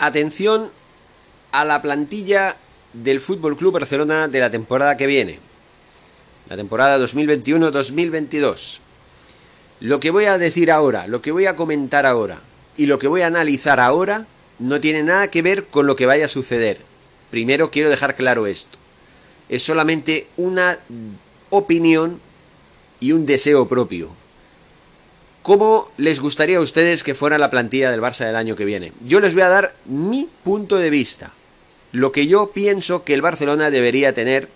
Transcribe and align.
atención 0.00 0.70
a 1.52 1.64
la 1.64 1.80
plantilla 1.82 2.56
del 2.92 3.20
Fútbol 3.20 3.56
Club 3.56 3.74
Barcelona 3.74 4.26
de 4.26 4.40
la 4.40 4.50
temporada 4.50 4.96
que 4.96 5.06
viene. 5.06 5.38
La 6.48 6.56
temporada 6.56 6.98
2021-2022. 6.98 8.78
Lo 9.80 10.00
que 10.00 10.10
voy 10.10 10.24
a 10.24 10.38
decir 10.38 10.72
ahora, 10.72 11.06
lo 11.06 11.22
que 11.22 11.30
voy 11.30 11.46
a 11.46 11.54
comentar 11.54 12.06
ahora 12.06 12.40
y 12.76 12.86
lo 12.86 12.98
que 12.98 13.08
voy 13.08 13.20
a 13.22 13.28
analizar 13.28 13.78
ahora 13.78 14.26
no 14.58 14.80
tiene 14.80 15.02
nada 15.02 15.28
que 15.28 15.42
ver 15.42 15.66
con 15.66 15.86
lo 15.86 15.96
que 15.96 16.06
vaya 16.06 16.24
a 16.24 16.28
suceder. 16.28 16.78
Primero 17.30 17.70
quiero 17.70 17.90
dejar 17.90 18.16
claro 18.16 18.46
esto. 18.46 18.78
Es 19.48 19.62
solamente 19.62 20.26
una 20.36 20.78
opinión 21.50 22.20
y 23.00 23.12
un 23.12 23.26
deseo 23.26 23.68
propio. 23.68 24.10
¿Cómo 25.42 25.90
les 25.96 26.20
gustaría 26.20 26.58
a 26.58 26.60
ustedes 26.60 27.02
que 27.02 27.14
fuera 27.14 27.38
la 27.38 27.50
plantilla 27.50 27.90
del 27.90 28.02
Barça 28.02 28.26
del 28.26 28.36
año 28.36 28.56
que 28.56 28.66
viene? 28.66 28.92
Yo 29.06 29.20
les 29.20 29.32
voy 29.32 29.42
a 29.42 29.48
dar 29.48 29.74
mi 29.86 30.28
punto 30.44 30.76
de 30.76 30.90
vista. 30.90 31.32
Lo 31.92 32.12
que 32.12 32.26
yo 32.26 32.50
pienso 32.52 33.04
que 33.04 33.14
el 33.14 33.22
Barcelona 33.22 33.70
debería 33.70 34.12
tener 34.12 34.48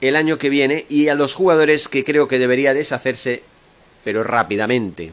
el 0.00 0.16
año 0.16 0.36
que 0.36 0.48
viene 0.48 0.84
y 0.88 1.08
a 1.08 1.14
los 1.14 1.34
jugadores 1.34 1.88
que 1.88 2.04
creo 2.04 2.26
que 2.26 2.38
debería 2.38 2.74
deshacerse, 2.74 3.42
pero 4.04 4.24
rápidamente. 4.24 5.12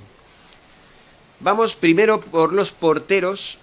Vamos 1.40 1.76
primero 1.76 2.20
por 2.20 2.52
los 2.52 2.72
porteros 2.72 3.60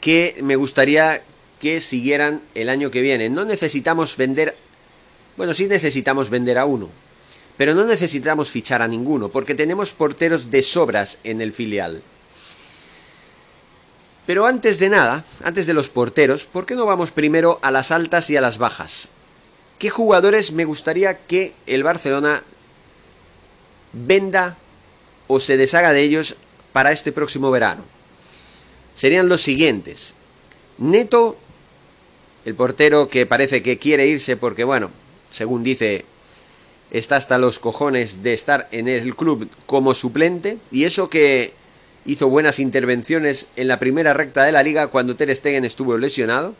que 0.00 0.36
me 0.42 0.54
gustaría 0.54 1.22
que 1.60 1.80
siguieran 1.80 2.40
el 2.54 2.68
año 2.68 2.92
que 2.92 3.00
viene. 3.00 3.30
No 3.30 3.44
necesitamos 3.44 4.16
vender, 4.16 4.54
bueno, 5.36 5.54
sí 5.54 5.66
necesitamos 5.66 6.30
vender 6.30 6.58
a 6.58 6.66
uno, 6.66 6.88
pero 7.56 7.74
no 7.74 7.84
necesitamos 7.84 8.50
fichar 8.50 8.82
a 8.82 8.88
ninguno, 8.88 9.28
porque 9.28 9.54
tenemos 9.54 9.92
porteros 9.92 10.50
de 10.50 10.62
sobras 10.62 11.18
en 11.24 11.40
el 11.40 11.52
filial. 11.52 12.02
Pero 14.26 14.44
antes 14.46 14.78
de 14.78 14.88
nada, 14.88 15.24
antes 15.44 15.66
de 15.66 15.72
los 15.72 15.88
porteros, 15.88 16.44
¿por 16.44 16.66
qué 16.66 16.74
no 16.74 16.84
vamos 16.84 17.12
primero 17.12 17.58
a 17.62 17.70
las 17.70 17.92
altas 17.92 18.28
y 18.28 18.36
a 18.36 18.40
las 18.40 18.58
bajas? 18.58 19.08
¿Qué 19.78 19.88
jugadores 19.88 20.52
me 20.52 20.64
gustaría 20.64 21.16
que 21.16 21.54
el 21.66 21.84
Barcelona 21.84 22.42
venda 23.92 24.56
o 25.28 25.38
se 25.38 25.56
deshaga 25.56 25.92
de 25.92 26.02
ellos 26.02 26.36
para 26.72 26.92
este 26.92 27.12
próximo 27.12 27.50
verano? 27.50 27.84
Serían 28.94 29.28
los 29.28 29.42
siguientes. 29.42 30.14
Neto, 30.78 31.36
el 32.44 32.54
portero 32.54 33.08
que 33.08 33.26
parece 33.26 33.62
que 33.62 33.78
quiere 33.78 34.06
irse 34.06 34.36
porque, 34.36 34.64
bueno, 34.64 34.90
según 35.30 35.62
dice 35.62 36.04
está 36.90 37.16
hasta 37.16 37.38
los 37.38 37.58
cojones 37.58 38.22
de 38.22 38.32
estar 38.32 38.68
en 38.70 38.88
el 38.88 39.14
club 39.16 39.48
como 39.66 39.94
suplente 39.94 40.58
y 40.70 40.84
eso 40.84 41.10
que 41.10 41.52
hizo 42.04 42.28
buenas 42.28 42.58
intervenciones 42.58 43.48
en 43.56 43.68
la 43.68 43.78
primera 43.78 44.14
recta 44.14 44.44
de 44.44 44.52
la 44.52 44.62
liga 44.62 44.86
cuando 44.88 45.16
Ter 45.16 45.34
Stegen 45.34 45.64
estuvo 45.64 45.98
lesionado. 45.98 46.54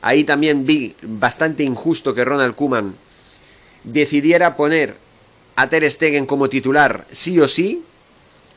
Ahí 0.00 0.24
también 0.24 0.64
vi 0.64 0.94
bastante 1.02 1.62
injusto 1.62 2.14
que 2.14 2.24
Ronald 2.24 2.54
Koeman 2.54 2.94
decidiera 3.84 4.56
poner 4.56 4.96
a 5.56 5.68
Ter 5.68 5.88
Stegen 5.90 6.26
como 6.26 6.48
titular 6.48 7.06
sí 7.10 7.38
o 7.38 7.46
sí, 7.46 7.84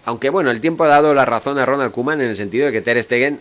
aunque 0.06 0.30
bueno, 0.30 0.52
el 0.52 0.62
tiempo 0.62 0.86
ha 0.86 0.88
dado 0.88 1.14
la 1.14 1.26
razón 1.26 1.60
a 1.60 1.66
Ronald 1.66 1.92
Koeman 1.92 2.22
en 2.22 2.30
el 2.30 2.36
sentido 2.36 2.68
de 2.68 2.72
que 2.72 2.82
Ter 2.82 3.02
Stegen 3.04 3.40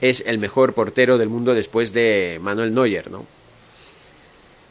es 0.00 0.22
el 0.26 0.38
mejor 0.38 0.72
portero 0.74 1.18
del 1.18 1.28
mundo 1.28 1.54
después 1.54 1.92
de 1.92 2.38
Manuel 2.42 2.74
Neuer, 2.74 3.10
¿no? 3.10 3.24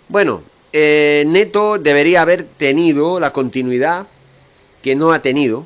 Bueno, 0.07 0.43
eh, 0.77 1.23
Neto 1.25 1.79
debería 1.79 2.21
haber 2.21 2.43
tenido 2.43 3.21
la 3.21 3.31
continuidad 3.31 4.07
que 4.83 4.93
no 4.93 5.13
ha 5.13 5.21
tenido. 5.21 5.65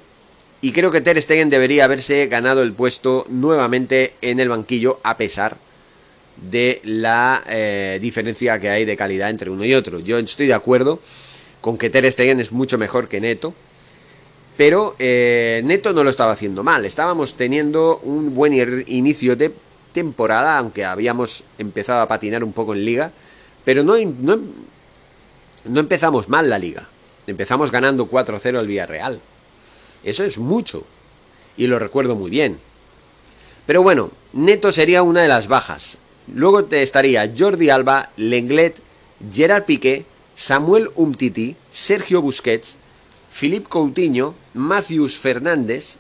Y 0.62 0.72
creo 0.72 0.92
que 0.92 1.02
Ter 1.02 1.20
Stegen 1.20 1.50
debería 1.50 1.86
haberse 1.86 2.28
ganado 2.28 2.62
el 2.62 2.74
puesto 2.74 3.26
nuevamente 3.28 4.14
en 4.22 4.40
el 4.40 4.50
banquillo 4.50 5.00
a 5.02 5.18
pesar 5.18 5.58
de 6.38 6.80
la 6.84 7.44
eh, 7.50 7.98
diferencia 8.00 8.60
que 8.60 8.70
hay 8.70 8.86
de 8.86 8.96
calidad 8.96 9.32
entre 9.32 9.50
uno 9.50 9.66
y 9.66 9.74
otro. 9.74 10.00
Yo 10.00 10.20
estoy 10.20 10.46
de 10.46 10.54
acuerdo 10.54 11.00
con 11.60 11.80
que 11.80 11.90
Ter 11.90 12.12
Stegen 12.12 12.40
es 12.40 12.52
mucho 12.52 12.78
mejor 12.78 13.08
que 13.08 13.20
Neto, 13.20 13.56
pero 14.58 14.96
eh, 15.00 15.62
Neto 15.66 15.92
no 15.92 16.04
lo 16.04 16.12
estaba 16.12 16.34
haciendo 16.34 16.64
mal. 16.64 16.86
Estábamos 16.86 17.34
teniendo 17.34 18.00
un 18.04 18.36
buen 18.36 18.54
inicio 18.88 19.36
de 19.36 19.52
temporada, 19.92 20.60
aunque 20.60 20.86
habíamos 20.86 21.46
empezado 21.58 22.02
a 22.02 22.08
patinar 22.08 22.44
un 22.44 22.54
poco 22.54 22.76
en 22.76 22.86
liga, 22.86 23.12
pero 23.66 23.84
no, 23.84 23.96
no, 23.98 24.40
no 25.66 25.80
empezamos 25.80 26.30
mal 26.30 26.50
la 26.50 26.60
liga. 26.60 26.88
Empezamos 27.28 27.72
ganando 27.72 28.10
4-0 28.10 28.58
al 28.58 28.68
Villarreal. 28.68 29.20
Eso 30.04 30.24
es 30.24 30.38
mucho. 30.38 30.86
Y 31.58 31.68
lo 31.68 31.80
recuerdo 31.80 32.16
muy 32.16 32.30
bien. 32.30 32.58
Pero 33.66 33.84
bueno, 33.84 34.12
Neto 34.34 34.72
sería 34.72 35.04
una 35.04 35.22
de 35.22 35.28
las 35.28 35.48
bajas. 35.48 36.00
Luego 36.34 36.66
te 36.66 36.82
estaría 36.82 37.32
Jordi 37.38 37.70
Alba, 37.70 38.10
Lenglet, 38.18 38.78
Gerard 39.32 39.66
Piqué, 39.66 40.06
Samuel 40.36 40.90
Umtiti, 40.96 41.56
Sergio 41.72 42.22
Busquets, 42.22 42.78
Philippe 43.32 43.68
Coutinho, 43.68 44.34
Matthews 44.54 45.18
Fernández, 45.18 45.98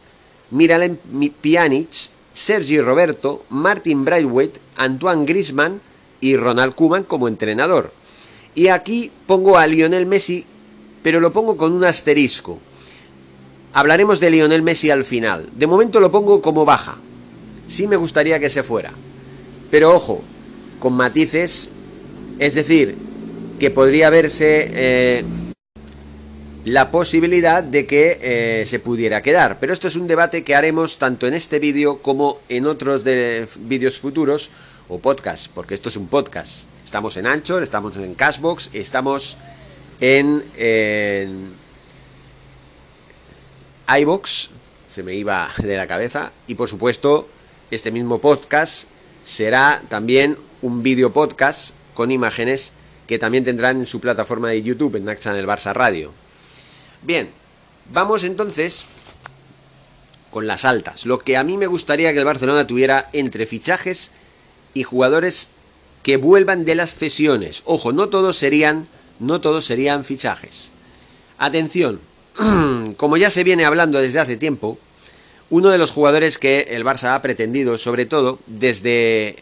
Miralem 0.51 0.97
Pjanic, 1.41 1.89
Sergi 2.33 2.79
Roberto, 2.79 3.43
Martin 3.49 4.05
Braithwaite, 4.05 4.59
Antoine 4.77 5.25
Grisman 5.25 5.81
y 6.21 6.37
Ronald 6.37 6.73
Koeman 6.73 7.03
como 7.03 7.27
entrenador. 7.27 7.91
Y 8.59 8.67
aquí 8.67 9.09
pongo 9.25 9.57
a 9.57 9.65
Lionel 9.67 10.05
Messi, 10.05 10.43
pero 11.01 11.21
lo 11.21 11.31
pongo 11.31 11.55
con 11.55 11.71
un 11.71 11.85
asterisco. 11.85 12.59
Hablaremos 13.71 14.19
de 14.19 14.31
Lionel 14.31 14.63
Messi 14.63 14.91
al 14.91 15.05
final. 15.05 15.47
De 15.55 15.65
momento 15.65 16.01
lo 16.01 16.11
pongo 16.11 16.41
como 16.41 16.65
baja. 16.65 16.97
Sí 17.69 17.87
me 17.87 17.95
gustaría 17.95 18.37
que 18.37 18.49
se 18.49 18.61
fuera. 18.61 18.91
Pero 19.71 19.95
ojo, 19.95 20.21
con 20.77 20.91
matices, 20.91 21.69
es 22.37 22.53
decir, 22.53 22.97
que 23.61 23.71
podría 23.71 24.09
verse 24.09 24.69
eh, 24.73 25.23
la 26.65 26.91
posibilidad 26.91 27.63
de 27.63 27.85
que 27.85 28.19
eh, 28.21 28.65
se 28.67 28.79
pudiera 28.79 29.21
quedar. 29.21 29.57
Pero 29.61 29.71
esto 29.71 29.87
es 29.87 29.95
un 29.95 30.05
debate 30.05 30.43
que 30.43 30.55
haremos 30.55 30.97
tanto 30.97 31.27
en 31.27 31.33
este 31.33 31.59
vídeo 31.59 31.99
como 31.99 32.39
en 32.49 32.67
otros 32.67 33.05
de 33.05 33.47
vídeos 33.61 33.99
futuros 33.99 34.51
o 34.89 34.99
podcast, 34.99 35.51
porque 35.53 35.75
esto 35.75 35.89
es 35.89 35.95
un 35.95 36.07
podcast. 36.07 36.65
Estamos 36.83 37.15
en 37.17 37.27
Anchor, 37.27 37.63
estamos 37.63 37.95
en 37.95 38.15
Cashbox, 38.15 38.71
estamos 38.73 39.37
en, 40.01 40.43
en 40.57 41.53
iBox, 43.87 44.49
se 44.89 45.03
me 45.03 45.13
iba 45.13 45.49
de 45.57 45.77
la 45.77 45.87
cabeza, 45.87 46.31
y 46.47 46.55
por 46.55 46.67
supuesto, 46.67 47.29
este 47.71 47.91
mismo 47.91 48.19
podcast 48.19 48.87
será 49.23 49.81
también 49.89 50.37
un 50.61 50.81
vídeo 50.81 51.13
podcast 51.13 51.73
con 51.93 52.11
imágenes 52.11 52.73
que 53.07 53.19
también 53.19 53.43
tendrán 53.43 53.77
en 53.77 53.85
su 53.85 53.99
plataforma 53.99 54.49
de 54.49 54.63
YouTube, 54.63 54.95
en 54.95 55.05
Naxan 55.05 55.35
el 55.35 55.47
Barça 55.47 55.73
Radio. 55.73 56.11
Bien, 57.03 57.29
vamos 57.91 58.23
entonces 58.23 58.85
con 60.31 60.47
las 60.47 60.65
altas. 60.65 61.05
Lo 61.05 61.19
que 61.19 61.37
a 61.37 61.43
mí 61.43 61.57
me 61.57 61.67
gustaría 61.67 62.11
que 62.13 62.19
el 62.19 62.25
Barcelona 62.25 62.67
tuviera 62.67 63.09
entre 63.13 63.45
fichajes 63.45 64.11
y 64.73 64.83
jugadores 64.83 65.49
que 66.03 66.17
vuelvan 66.17 66.65
de 66.65 66.75
las 66.75 66.95
cesiones. 66.95 67.63
Ojo, 67.65 67.91
no 67.91 68.09
todos 68.09 68.37
serían, 68.37 68.87
no 69.19 69.41
todos 69.41 69.65
serían 69.65 70.03
fichajes. 70.03 70.71
Atención, 71.37 71.99
como 72.97 73.17
ya 73.17 73.29
se 73.29 73.43
viene 73.43 73.65
hablando 73.65 73.99
desde 73.99 74.19
hace 74.19 74.37
tiempo, 74.37 74.77
uno 75.49 75.69
de 75.69 75.77
los 75.77 75.91
jugadores 75.91 76.37
que 76.37 76.67
el 76.69 76.85
Barça 76.85 77.15
ha 77.15 77.21
pretendido, 77.21 77.77
sobre 77.77 78.05
todo 78.05 78.39
desde 78.45 79.37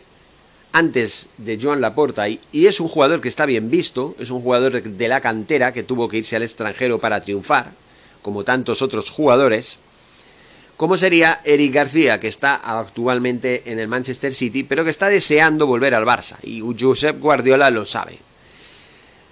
antes 0.71 1.27
de 1.37 1.59
Joan 1.61 1.81
Laporta, 1.81 2.29
y, 2.29 2.39
y 2.51 2.67
es 2.67 2.79
un 2.79 2.87
jugador 2.87 3.19
que 3.19 3.29
está 3.29 3.45
bien 3.45 3.69
visto, 3.69 4.15
es 4.19 4.29
un 4.29 4.41
jugador 4.41 4.81
de 4.81 5.07
la 5.07 5.21
cantera 5.21 5.73
que 5.73 5.83
tuvo 5.83 6.07
que 6.07 6.17
irse 6.17 6.35
al 6.35 6.43
extranjero 6.43 6.99
para 6.99 7.21
triunfar, 7.21 7.71
como 8.21 8.43
tantos 8.43 8.81
otros 8.81 9.09
jugadores, 9.09 9.79
como 10.77 10.95
sería 10.95 11.41
Eric 11.43 11.73
García, 11.73 12.19
que 12.19 12.27
está 12.27 12.55
actualmente 12.55 13.63
en 13.65 13.79
el 13.79 13.87
Manchester 13.87 14.33
City, 14.33 14.63
pero 14.63 14.83
que 14.83 14.91
está 14.91 15.09
deseando 15.09 15.65
volver 15.65 15.95
al 15.95 16.05
Barça, 16.05 16.37
y 16.43 16.61
Josep 16.79 17.19
Guardiola 17.19 17.71
lo 17.71 17.85
sabe. 17.85 18.19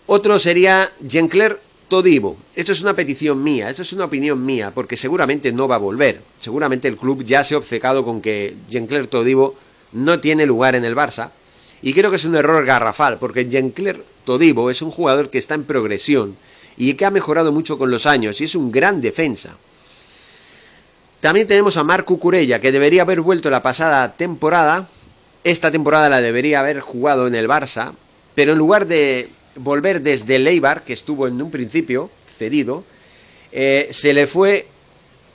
Otro 0.07 0.39
sería 0.39 0.91
Jean-Claire 1.01 1.57
Todibo. 1.87 2.35
Esto 2.55 2.71
es 2.71 2.81
una 2.81 2.95
petición 2.95 3.43
mía, 3.43 3.69
esto 3.69 3.83
es 3.83 3.93
una 3.93 4.05
opinión 4.05 4.43
mía, 4.43 4.71
porque 4.73 4.97
seguramente 4.97 5.51
no 5.51 5.67
va 5.67 5.75
a 5.75 5.79
volver. 5.79 6.19
Seguramente 6.39 6.87
el 6.87 6.97
club 6.97 7.23
ya 7.23 7.43
se 7.43 7.53
ha 7.53 7.59
obcecado 7.59 8.03
con 8.03 8.21
que 8.21 8.55
Jean-Claire 8.67 9.07
Todibo 9.07 9.55
no 9.91 10.19
tiene 10.19 10.47
lugar 10.47 10.75
en 10.75 10.83
el 10.83 10.95
Barça, 10.95 11.29
y 11.83 11.93
creo 11.93 12.09
que 12.09 12.15
es 12.15 12.25
un 12.25 12.35
error 12.35 12.65
garrafal, 12.65 13.19
porque 13.19 13.47
Jean-Claire 13.47 14.01
Todibo 14.23 14.71
es 14.71 14.81
un 14.81 14.89
jugador 14.89 15.29
que 15.29 15.37
está 15.37 15.53
en 15.53 15.63
progresión 15.63 16.35
y 16.75 16.95
que 16.95 17.05
ha 17.05 17.11
mejorado 17.11 17.51
mucho 17.51 17.77
con 17.77 17.91
los 17.91 18.07
años, 18.07 18.41
y 18.41 18.45
es 18.45 18.55
un 18.55 18.71
gran 18.71 18.99
defensa. 18.99 19.55
También 21.19 21.47
tenemos 21.47 21.77
a 21.77 21.83
Marco 21.83 22.19
Curella, 22.19 22.59
que 22.59 22.71
debería 22.71 23.01
haber 23.01 23.21
vuelto 23.21 23.49
la 23.49 23.63
pasada 23.63 24.13
temporada. 24.13 24.87
Esta 25.43 25.71
temporada 25.71 26.09
la 26.09 26.21
debería 26.21 26.59
haber 26.59 26.79
jugado 26.79 27.27
en 27.27 27.35
el 27.35 27.47
Barça, 27.47 27.93
pero 28.35 28.53
en 28.53 28.57
lugar 28.57 28.85
de 28.87 29.29
volver 29.55 30.01
desde 30.01 30.35
el 30.35 30.47
Eibar, 30.47 30.83
que 30.83 30.93
estuvo 30.93 31.27
en 31.27 31.41
un 31.41 31.51
principio 31.51 32.09
cedido, 32.37 32.83
eh, 33.51 33.87
se 33.91 34.13
le 34.13 34.27
fue, 34.27 34.67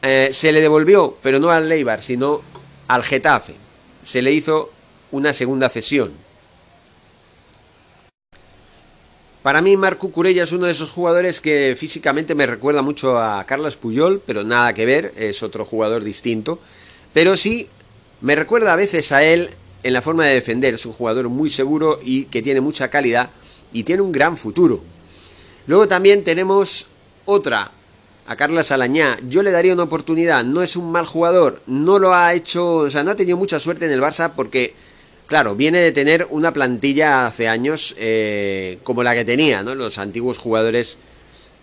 eh, 0.02 0.30
se 0.32 0.52
le 0.52 0.60
devolvió, 0.60 1.16
pero 1.22 1.38
no 1.38 1.50
al 1.50 1.70
Eibar, 1.70 2.02
sino 2.02 2.42
al 2.88 3.02
Getafe. 3.02 3.54
Se 4.02 4.22
le 4.22 4.32
hizo 4.32 4.70
una 5.10 5.32
segunda 5.32 5.68
cesión. 5.68 6.12
Para 9.42 9.62
mí, 9.62 9.75
Marco 9.78 10.10
Curella 10.10 10.42
es 10.42 10.52
uno 10.52 10.66
de 10.66 10.72
esos 10.72 10.90
jugadores 10.90 11.40
que 11.40 11.75
físicamente 11.78 12.34
me 12.34 12.44
recuerda 12.44 12.82
mucho 12.82 13.19
a 13.19 13.42
Carlos 13.46 13.76
Puyol, 13.76 14.20
pero 14.26 14.44
nada 14.44 14.75
que 14.75 14.84
ver, 14.84 15.14
es 15.16 15.42
otro 15.42 15.64
jugador 15.64 16.04
distinto. 16.04 16.58
Pero 17.14 17.38
sí, 17.38 17.66
me 18.20 18.34
recuerda 18.37 18.75
a 18.75 18.76
veces 18.76 19.12
a 19.12 19.22
él 19.22 19.48
en 19.82 19.94
la 19.94 20.02
forma 20.02 20.26
de 20.26 20.34
defender. 20.34 20.75
Es 20.75 20.84
un 20.84 20.92
jugador 20.92 21.31
muy 21.31 21.48
seguro 21.48 21.98
y 22.02 22.26
que 22.26 22.42
tiene 22.42 22.60
mucha 22.60 22.88
calidad 22.88 23.31
y 23.72 23.84
tiene 23.84 24.02
un 24.02 24.12
gran 24.12 24.37
futuro. 24.37 24.82
Luego 25.66 25.88
también 25.88 26.22
tenemos 26.22 26.88
otra, 27.25 27.70
a 28.26 28.37
Carla 28.37 28.62
Salañá. 28.62 29.19
Yo 29.26 29.42
le 29.42 29.52
daría 29.52 29.72
una 29.72 29.84
oportunidad, 29.84 30.44
no 30.44 30.62
es 30.62 30.76
un 30.76 30.92
mal 30.92 31.06
jugador, 31.06 31.62
no 31.66 31.98
lo 31.98 32.12
ha 32.12 32.34
hecho, 32.34 32.75
o 32.75 32.90
sea, 32.90 33.04
no 33.04 33.12
ha 33.12 33.16
tenido 33.16 33.38
mucha 33.38 33.58
suerte 33.58 33.87
en 33.87 33.92
el 33.92 34.02
Barça 34.02 34.32
porque 34.37 34.75
Claro, 35.30 35.54
viene 35.54 35.78
de 35.78 35.92
tener 35.92 36.26
una 36.30 36.52
plantilla 36.52 37.24
hace 37.24 37.46
años 37.46 37.94
eh, 37.98 38.78
como 38.82 39.04
la 39.04 39.14
que 39.14 39.24
tenía, 39.24 39.62
¿no? 39.62 39.76
Los 39.76 39.98
antiguos 39.98 40.38
jugadores 40.38 40.98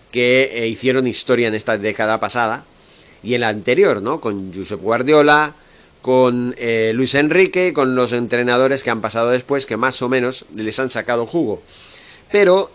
que 0.09 0.51
eh, 0.53 0.67
hicieron 0.69 1.05
historia 1.05 1.49
en 1.49 1.53
esta 1.53 1.77
década 1.77 2.17
pasada 2.17 2.63
y 3.23 3.33
en 3.33 3.41
la 3.41 3.49
anterior, 3.49 4.01
¿no? 4.01 4.21
Con 4.21 4.53
Josep 4.53 4.79
Guardiola, 4.79 5.53
con 6.01 6.55
eh, 6.57 6.93
Luis 6.95 7.13
Enrique, 7.15 7.73
con 7.73 7.93
los 7.93 8.13
entrenadores 8.13 8.83
que 8.83 8.89
han 8.89 9.01
pasado 9.01 9.31
después, 9.31 9.65
que 9.65 9.75
más 9.75 10.01
o 10.01 10.07
menos 10.07 10.45
les 10.55 10.79
han 10.79 10.89
sacado 10.89 11.25
jugo. 11.25 11.61
Pero 12.31 12.71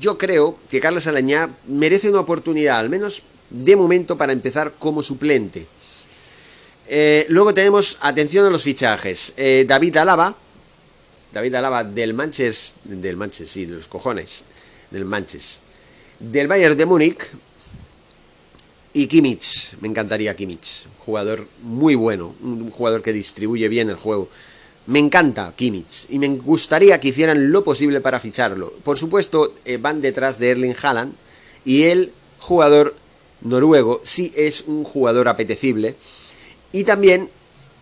yo 0.00 0.16
creo 0.16 0.56
que 0.70 0.80
Carlos 0.80 1.06
Alañá 1.06 1.50
merece 1.68 2.08
una 2.08 2.20
oportunidad, 2.20 2.78
al 2.78 2.88
menos 2.88 3.22
de 3.50 3.76
momento, 3.76 4.16
para 4.16 4.32
empezar 4.32 4.72
como 4.78 5.02
suplente. 5.02 5.66
Eh, 6.88 7.26
luego 7.28 7.54
tenemos, 7.54 7.98
atención 8.00 8.46
a 8.46 8.50
los 8.50 8.62
fichajes. 8.62 9.34
Eh, 9.36 9.64
David 9.66 9.96
Alaba, 9.98 10.34
David 11.32 11.54
Alaba 11.54 11.84
del 11.84 12.14
Manches, 12.14 12.76
del 12.84 13.16
Manches, 13.16 13.50
sí, 13.50 13.66
de 13.66 13.76
los 13.76 13.88
cojones, 13.88 14.44
del 14.90 15.04
Manches, 15.04 15.60
del 16.18 16.48
Bayern 16.48 16.76
de 16.76 16.86
Múnich 16.86 17.18
y 18.92 19.06
Kimmich, 19.06 19.76
me 19.80 19.88
encantaría 19.88 20.36
Kimmich, 20.36 20.86
jugador 20.98 21.46
muy 21.62 21.94
bueno, 21.94 22.34
un 22.42 22.70
jugador 22.70 23.02
que 23.02 23.12
distribuye 23.12 23.68
bien 23.68 23.88
el 23.88 23.96
juego. 23.96 24.28
Me 24.86 24.98
encanta 24.98 25.52
Kimmich 25.56 26.06
y 26.10 26.18
me 26.18 26.28
gustaría 26.28 27.00
que 27.00 27.08
hicieran 27.08 27.52
lo 27.52 27.64
posible 27.64 28.00
para 28.00 28.20
ficharlo. 28.20 28.72
Por 28.84 28.98
supuesto, 28.98 29.54
eh, 29.64 29.78
van 29.78 30.00
detrás 30.02 30.38
de 30.38 30.50
Erling 30.50 30.74
Haaland 30.82 31.14
y 31.64 31.84
el 31.84 32.12
jugador 32.40 32.94
noruego 33.40 34.00
sí 34.04 34.32
es 34.36 34.62
un 34.66 34.84
jugador 34.84 35.28
apetecible 35.28 35.94
y 36.72 36.84
también, 36.84 37.28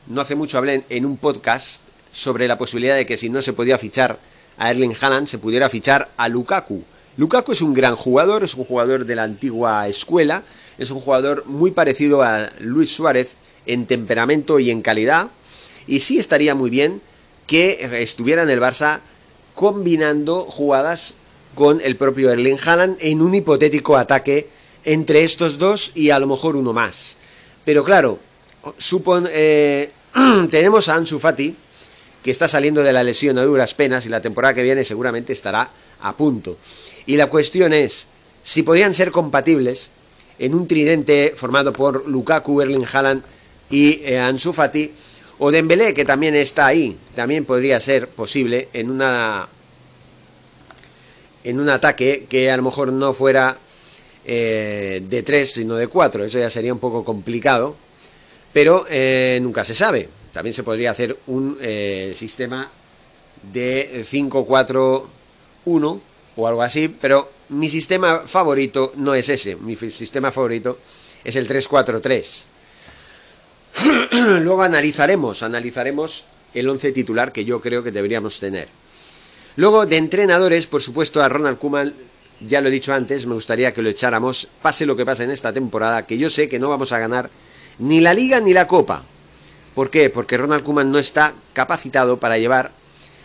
no 0.08 0.20
hace 0.20 0.34
mucho 0.34 0.58
hablé 0.58 0.84
en 0.88 1.06
un 1.06 1.16
podcast 1.16 1.82
sobre 2.10 2.48
la 2.48 2.58
posibilidad 2.58 2.96
de 2.96 3.06
que 3.06 3.16
si 3.16 3.28
no 3.28 3.40
se 3.40 3.52
podía 3.52 3.78
fichar 3.78 4.18
a 4.58 4.70
Erling 4.70 4.96
Haaland, 5.00 5.28
se 5.28 5.38
pudiera 5.38 5.68
fichar 5.68 6.10
a 6.16 6.28
Lukaku. 6.28 6.82
Lukaku 7.16 7.52
es 7.52 7.62
un 7.62 7.72
gran 7.72 7.96
jugador, 7.96 8.42
es 8.42 8.54
un 8.54 8.64
jugador 8.64 9.06
de 9.06 9.14
la 9.14 9.22
antigua 9.22 9.86
escuela, 9.88 10.42
es 10.78 10.90
un 10.90 11.00
jugador 11.00 11.46
muy 11.46 11.70
parecido 11.70 12.22
a 12.22 12.50
Luis 12.60 12.90
Suárez 12.92 13.36
en 13.66 13.86
temperamento 13.86 14.58
y 14.58 14.70
en 14.70 14.82
calidad, 14.82 15.30
y 15.86 16.00
sí 16.00 16.18
estaría 16.18 16.54
muy 16.54 16.70
bien 16.70 17.00
que 17.46 18.02
estuviera 18.02 18.42
en 18.42 18.50
el 18.50 18.60
Barça 18.60 19.00
combinando 19.54 20.44
jugadas 20.44 21.14
con 21.54 21.80
el 21.80 21.96
propio 21.96 22.30
Erling 22.30 22.58
Haaland 22.64 22.96
en 23.00 23.22
un 23.22 23.34
hipotético 23.34 23.96
ataque 23.96 24.48
entre 24.84 25.24
estos 25.24 25.58
dos 25.58 25.92
y 25.94 26.10
a 26.10 26.18
lo 26.18 26.26
mejor 26.26 26.56
uno 26.56 26.72
más. 26.72 27.16
Pero 27.64 27.84
claro, 27.84 28.18
supon, 28.78 29.28
eh, 29.30 29.90
tenemos 30.50 30.88
a 30.88 30.94
Ansu 30.94 31.18
Fati, 31.18 31.54
que 32.22 32.30
está 32.30 32.48
saliendo 32.48 32.82
de 32.82 32.92
la 32.92 33.02
lesión 33.02 33.38
a 33.38 33.44
duras 33.44 33.74
penas 33.74 34.04
y 34.06 34.08
la 34.08 34.20
temporada 34.20 34.54
que 34.54 34.62
viene 34.62 34.84
seguramente 34.84 35.32
estará 35.32 35.70
a 36.00 36.16
punto. 36.16 36.58
Y 37.06 37.16
la 37.16 37.28
cuestión 37.28 37.72
es 37.72 38.08
si 38.42 38.62
podían 38.62 38.94
ser 38.94 39.10
compatibles 39.10 39.90
en 40.38 40.54
un 40.54 40.66
tridente 40.66 41.34
formado 41.36 41.72
por 41.72 42.08
Lukaku, 42.08 42.60
Erling 42.60 42.86
Haaland 42.90 43.22
y 43.68 44.02
eh, 44.04 44.18
Ansu 44.18 44.52
Fati, 44.52 44.90
o 45.38 45.50
Dembélé, 45.50 45.94
que 45.94 46.04
también 46.04 46.34
está 46.34 46.66
ahí, 46.66 46.96
también 47.14 47.44
podría 47.44 47.80
ser 47.80 48.08
posible 48.08 48.68
en 48.72 48.90
una 48.90 49.48
en 51.42 51.58
un 51.58 51.70
ataque 51.70 52.26
que 52.28 52.50
a 52.50 52.56
lo 52.58 52.62
mejor 52.64 52.92
no 52.92 53.14
fuera 53.14 53.56
eh, 54.26 55.02
de 55.08 55.22
tres 55.22 55.54
sino 55.54 55.76
de 55.76 55.86
cuatro, 55.86 56.24
eso 56.24 56.38
ya 56.38 56.50
sería 56.50 56.74
un 56.74 56.78
poco 56.78 57.04
complicado, 57.04 57.76
pero 58.52 58.84
eh, 58.88 59.38
nunca 59.42 59.64
se 59.64 59.74
sabe. 59.74 60.08
También 60.32 60.54
se 60.54 60.62
podría 60.62 60.90
hacer 60.92 61.16
un 61.26 61.58
eh, 61.60 62.12
sistema 62.14 62.70
de 63.52 64.04
5-4-1 64.04 66.00
o 66.36 66.46
algo 66.46 66.62
así, 66.62 66.88
pero 66.88 67.30
mi 67.50 67.68
sistema 67.68 68.20
favorito 68.26 68.92
no 68.96 69.14
es 69.14 69.28
ese, 69.28 69.56
mi 69.56 69.76
sistema 69.76 70.30
favorito 70.30 70.78
es 71.24 71.36
el 71.36 71.48
3-4-3. 71.48 72.44
Luego 74.42 74.62
analizaremos, 74.62 75.42
analizaremos 75.42 76.24
el 76.54 76.68
11 76.68 76.92
titular 76.92 77.32
que 77.32 77.44
yo 77.44 77.60
creo 77.60 77.82
que 77.82 77.90
deberíamos 77.90 78.38
tener. 78.40 78.68
Luego 79.56 79.86
de 79.86 79.96
entrenadores, 79.96 80.66
por 80.66 80.82
supuesto 80.82 81.22
a 81.22 81.28
Ronald 81.28 81.58
Koeman, 81.58 81.92
ya 82.40 82.60
lo 82.60 82.68
he 82.68 82.72
dicho 82.72 82.94
antes, 82.94 83.26
me 83.26 83.34
gustaría 83.34 83.74
que 83.74 83.82
lo 83.82 83.88
echáramos, 83.88 84.48
pase 84.62 84.86
lo 84.86 84.96
que 84.96 85.04
pase 85.04 85.24
en 85.24 85.30
esta 85.30 85.52
temporada, 85.52 86.06
que 86.06 86.16
yo 86.16 86.30
sé 86.30 86.48
que 86.48 86.58
no 86.58 86.68
vamos 86.68 86.92
a 86.92 86.98
ganar 86.98 87.30
ni 87.80 88.00
la 88.00 88.14
Liga 88.14 88.40
ni 88.40 88.52
la 88.52 88.66
Copa. 88.66 89.02
¿Por 89.74 89.90
qué? 89.90 90.10
Porque 90.10 90.36
Ronald 90.36 90.62
Koeman 90.62 90.90
no 90.90 90.98
está 90.98 91.32
capacitado 91.52 92.18
para 92.18 92.38
llevar 92.38 92.70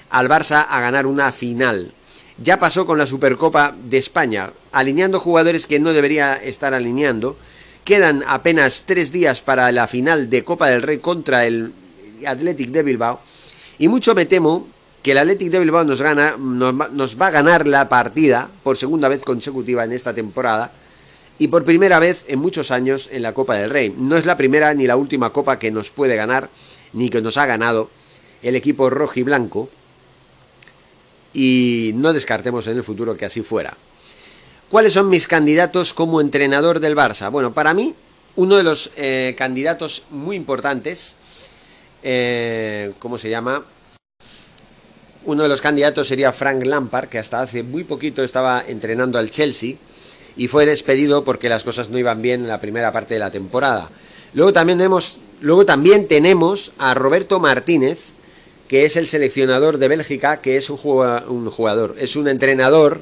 al 0.09 0.29
Barça 0.29 0.65
a 0.69 0.79
ganar 0.79 1.05
una 1.05 1.31
final. 1.31 1.91
Ya 2.37 2.57
pasó 2.59 2.85
con 2.85 2.97
la 2.97 3.05
Supercopa 3.05 3.75
de 3.77 3.97
España, 3.97 4.51
alineando 4.71 5.19
jugadores 5.19 5.67
que 5.67 5.79
no 5.79 5.93
debería 5.93 6.35
estar 6.35 6.73
alineando. 6.73 7.37
Quedan 7.83 8.23
apenas 8.27 8.83
tres 8.85 9.11
días 9.11 9.41
para 9.41 9.71
la 9.71 9.87
final 9.87 10.29
de 10.29 10.43
Copa 10.43 10.69
del 10.69 10.81
Rey 10.81 10.99
contra 10.99 11.45
el 11.45 11.73
Athletic 12.25 12.69
de 12.69 12.83
Bilbao. 12.83 13.19
Y 13.77 13.87
mucho 13.87 14.15
me 14.15 14.25
temo 14.25 14.67
que 15.03 15.11
el 15.11 15.17
Athletic 15.17 15.51
de 15.51 15.59
Bilbao 15.59 15.83
nos, 15.83 16.01
gana, 16.01 16.35
nos 16.37 17.21
va 17.21 17.27
a 17.27 17.31
ganar 17.31 17.67
la 17.67 17.89
partida 17.89 18.49
por 18.63 18.77
segunda 18.77 19.07
vez 19.07 19.23
consecutiva 19.23 19.83
en 19.83 19.91
esta 19.91 20.13
temporada 20.13 20.71
y 21.37 21.47
por 21.49 21.65
primera 21.65 21.99
vez 21.99 22.25
en 22.27 22.39
muchos 22.39 22.71
años 22.71 23.09
en 23.11 23.21
la 23.21 23.33
Copa 23.33 23.55
del 23.55 23.69
Rey. 23.69 23.93
No 23.97 24.17
es 24.17 24.25
la 24.25 24.37
primera 24.37 24.73
ni 24.73 24.87
la 24.87 24.95
última 24.95 25.31
copa 25.31 25.59
que 25.59 25.71
nos 25.71 25.89
puede 25.89 26.15
ganar, 26.15 26.49
ni 26.93 27.09
que 27.09 27.21
nos 27.21 27.37
ha 27.37 27.45
ganado 27.45 27.89
el 28.41 28.55
equipo 28.55 28.89
rojo 28.89 29.19
y 29.19 29.23
blanco, 29.23 29.69
y 31.33 31.91
no 31.95 32.13
descartemos 32.13 32.67
en 32.67 32.77
el 32.77 32.83
futuro 32.83 33.17
que 33.17 33.25
así 33.25 33.41
fuera. 33.41 33.75
¿Cuáles 34.69 34.93
son 34.93 35.09
mis 35.09 35.27
candidatos 35.27 35.93
como 35.93 36.21
entrenador 36.21 36.79
del 36.79 36.95
Barça? 36.95 37.29
Bueno, 37.29 37.53
para 37.53 37.73
mí, 37.73 37.93
uno 38.35 38.55
de 38.55 38.63
los 38.63 38.91
eh, 38.95 39.35
candidatos 39.37 40.03
muy 40.11 40.35
importantes, 40.35 41.17
eh, 42.03 42.93
¿cómo 42.99 43.17
se 43.17 43.29
llama? 43.29 43.63
Uno 45.25 45.43
de 45.43 45.49
los 45.49 45.61
candidatos 45.61 46.07
sería 46.07 46.31
Frank 46.31 46.65
Lampard, 46.65 47.09
que 47.09 47.19
hasta 47.19 47.41
hace 47.41 47.63
muy 47.63 47.83
poquito 47.83 48.23
estaba 48.23 48.63
entrenando 48.65 49.17
al 49.17 49.29
Chelsea 49.29 49.75
y 50.37 50.47
fue 50.47 50.65
despedido 50.65 51.23
porque 51.23 51.49
las 51.49 51.63
cosas 51.63 51.89
no 51.89 51.97
iban 51.97 52.21
bien 52.21 52.41
en 52.41 52.47
la 52.47 52.59
primera 52.59 52.91
parte 52.91 53.13
de 53.13 53.19
la 53.19 53.31
temporada. 53.31 53.89
Luego 54.33 54.53
también 54.53 54.77
tenemos, 54.77 55.19
luego 55.41 55.65
también 55.65 56.07
tenemos 56.07 56.73
a 56.77 56.93
Roberto 56.93 57.39
Martínez, 57.39 57.99
que 58.67 58.85
es 58.85 58.95
el 58.95 59.07
seleccionador 59.07 59.77
de 59.77 59.87
Bélgica, 59.87 60.41
que 60.41 60.57
es 60.57 60.69
un 60.69 60.77
jugador, 60.77 61.95
es 61.99 62.15
un 62.15 62.27
entrenador 62.27 63.01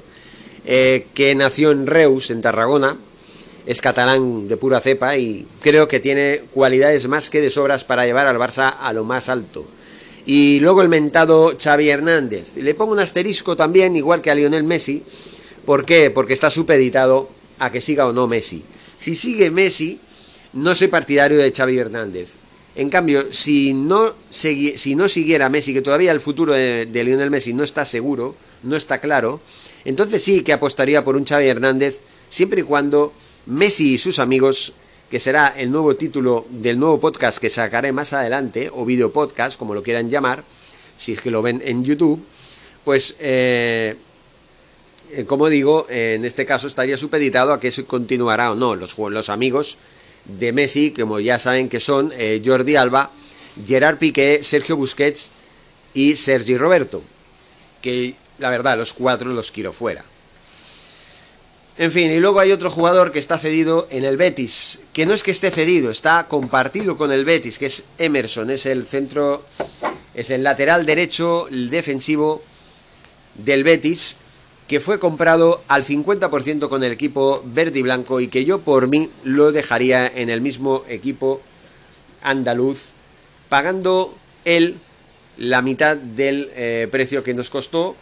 eh, 0.66 1.08
que 1.14 1.34
nació 1.36 1.72
en 1.72 1.88
Reus, 1.88 2.30
en 2.30 2.42
Tarragona, 2.42 2.98
es 3.66 3.82
catalán 3.82 4.48
de 4.48 4.58
pura 4.58 4.82
cepa 4.82 5.18
y 5.18 5.48
creo 5.62 5.88
que 5.88 6.00
tiene 6.00 6.42
cualidades 6.54 7.08
más 7.08 7.30
que 7.30 7.42
de 7.42 7.50
sobras 7.50 7.84
para 7.84 8.06
llevar 8.06 8.28
al 8.28 8.38
Barça 8.38 8.76
a 8.80 8.92
lo 8.94 9.04
más 9.04 9.30
alto. 9.30 9.66
Y 10.26 10.60
luego 10.60 10.82
el 10.82 10.90
mentado 10.90 11.54
Xavi 11.62 11.90
Hernández. 11.90 12.56
Le 12.56 12.76
pongo 12.76 12.94
un 12.94 13.00
asterisco 13.00 13.56
también, 13.56 13.96
igual 13.96 14.22
que 14.22 14.32
a 14.32 14.36
Lionel 14.36 14.64
Messi, 14.64 15.04
¿Por 15.66 15.86
qué? 15.86 16.12
Porque 16.12 16.34
está 16.34 16.50
supeditado 16.50 17.30
a 17.60 17.72
que 17.72 17.82
siga 17.82 18.08
o 18.08 18.14
no 18.14 18.28
Messi. 18.28 18.64
Si 18.98 19.16
sigue 19.16 19.50
Messi, 19.50 20.00
no 20.54 20.76
soy 20.76 20.88
partidario 20.88 21.38
de 21.38 21.52
Xavi 21.52 21.78
Hernández. 21.78 22.34
En 22.76 22.90
cambio, 22.90 23.32
si 23.32 23.74
no, 23.74 24.14
si 24.30 24.96
no 24.96 25.08
siguiera 25.08 25.50
Messi, 25.50 25.74
que 25.74 25.82
todavía 25.82 26.12
el 26.12 26.20
futuro 26.20 26.54
de, 26.54 26.88
Lionel 26.92 27.30
Messi 27.30 27.54
no 27.54 27.64
está 27.64 27.86
seguro, 27.86 28.36
no 28.64 28.76
está 28.76 29.00
claro, 29.00 29.42
entonces 29.86 30.24
sí 30.24 30.42
que 30.42 30.54
apostaría 30.54 31.04
por 31.04 31.16
un 31.16 31.26
Xavi 31.26 31.48
Hernández, 31.48 32.00
siempre 32.30 32.62
y 32.62 32.64
cuando 32.64 33.14
Messi 33.46 33.94
y 33.94 33.98
sus 34.00 34.18
amigos, 34.18 34.74
que 35.12 35.20
será 35.20 35.54
el 35.56 35.72
nuevo 35.72 35.96
título 35.96 36.48
del 36.50 36.80
nuevo 36.80 37.00
podcast 37.00 37.38
que 37.38 37.52
sacaré 37.52 37.92
más 37.92 38.14
adelante, 38.14 38.72
o 38.74 38.86
video 38.86 39.14
podcast, 39.14 39.60
como 39.60 39.76
lo 39.76 39.84
quieran 39.84 40.10
llamar, 40.10 40.44
si 40.98 41.14
es 41.14 41.22
que 41.22 41.30
lo 41.30 41.44
ven 41.44 41.62
en 41.64 41.84
YouTube, 41.84 42.26
pues 42.84 43.18
eh, 43.20 43.96
como 45.28 45.50
digo, 45.50 45.88
en 45.90 46.26
este 46.26 46.46
caso 46.46 46.68
estaría 46.68 46.98
supeditado 46.98 47.54
a 47.54 47.60
que 47.60 47.72
se 47.72 47.86
continuará 47.86 48.52
o 48.52 48.56
no. 48.56 48.76
Los, 48.76 48.98
los 48.98 49.30
amigos 49.30 49.78
de 50.26 50.54
Messi, 50.54 50.92
como 50.92 51.20
ya 51.20 51.40
saben 51.40 51.70
que 51.70 51.80
son 51.80 52.14
eh, 52.18 52.42
Jordi 52.44 52.76
Alba, 52.76 53.12
Gerard 53.66 53.98
Piqué, 53.98 54.40
Sergio 54.42 54.78
Busquets 54.78 55.32
y 55.94 56.16
Sergi 56.16 56.58
Roberto, 56.58 57.04
que 57.82 58.16
la 58.40 58.50
verdad 58.50 58.78
los 58.78 58.94
cuatro 58.94 59.30
los 59.30 59.52
quiero 59.52 59.74
fuera. 59.74 60.04
En 61.78 61.92
fin, 61.92 62.12
y 62.12 62.20
luego 62.20 62.40
hay 62.40 62.52
otro 62.52 62.70
jugador 62.70 63.12
que 63.12 63.18
está 63.18 63.40
cedido 63.40 63.88
en 63.90 64.06
el 64.06 64.16
Betis, 64.16 64.82
que 64.94 65.08
no 65.08 65.14
es 65.14 65.24
que 65.24 65.32
esté 65.32 65.50
cedido, 65.50 65.90
está 65.90 66.28
compartido 66.28 66.98
con 66.98 67.12
el 67.12 67.26
Betis, 67.26 67.58
que 67.58 67.66
es 67.66 67.84
Emerson, 67.98 68.52
es 68.52 68.68
el 68.68 68.86
centro, 68.86 69.44
es 70.14 70.30
el 70.30 70.44
lateral 70.44 70.86
derecho, 70.86 71.48
defensivo 71.50 72.44
del 73.34 73.64
Betis, 73.64 74.18
que 74.68 74.80
fue 74.80 75.00
comprado 75.00 75.62
al 75.68 75.84
50% 75.84 76.70
con 76.70 76.84
el 76.84 76.92
equipo 76.92 77.44
verde 77.46 77.80
y 77.80 77.84
blanco 77.84 78.20
y 78.20 78.28
que 78.28 78.46
yo 78.46 78.62
por 78.62 78.88
mí 78.88 79.10
lo 79.24 79.52
dejaría 79.52 80.08
en 80.08 80.30
el 80.30 80.42
mismo 80.42 80.84
equipo 80.88 81.42
andaluz, 82.22 82.92
pagando 83.50 84.16
él 84.46 84.78
la 85.38 85.62
mitad 85.62 85.98
del 85.98 86.52
eh, 86.56 86.88
precio 86.92 87.24
que 87.24 87.34
nos 87.34 87.50
costó 87.50 87.96